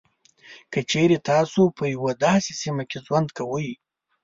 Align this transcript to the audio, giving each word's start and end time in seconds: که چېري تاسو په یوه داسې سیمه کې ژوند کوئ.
که 0.71 0.79
چېري 0.91 1.17
تاسو 1.29 1.61
په 1.77 1.83
یوه 1.95 2.11
داسې 2.25 2.51
سیمه 2.61 2.83
کې 2.89 2.99
ژوند 3.05 3.27
کوئ. 3.37 3.69